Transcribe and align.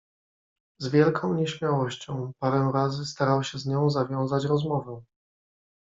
"Z 0.79 0.87
wielką 0.87 1.33
nieśmiałością 1.33 2.31
parę 2.39 2.71
razy 2.73 3.05
starał 3.05 3.43
się 3.43 3.59
z 3.59 3.65
nią 3.65 3.89
zawiązać 3.89 4.45
rozmowę." 4.45 5.01